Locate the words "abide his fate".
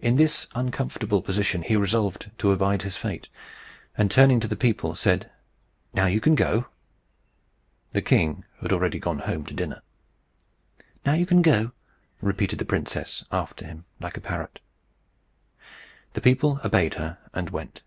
2.50-3.28